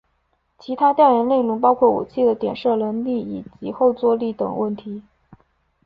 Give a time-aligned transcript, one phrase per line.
[0.57, 5.03] 其他调研内容包括武器的点射能力以及后座力等问题。